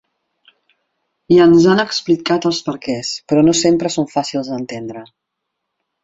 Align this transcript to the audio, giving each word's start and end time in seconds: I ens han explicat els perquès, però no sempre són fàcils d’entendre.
I 1.33 1.35
ens 1.43 1.67
han 1.73 1.81
explicat 1.83 2.47
els 2.49 2.61
perquès, 2.69 3.11
però 3.31 3.43
no 3.49 3.53
sempre 3.59 3.91
són 3.97 4.09
fàcils 4.15 4.49
d’entendre. 4.55 5.05